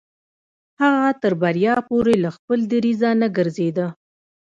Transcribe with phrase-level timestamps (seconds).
[0.81, 3.87] هغه تر بريا پورې له خپل دريځه نه ګرځېده.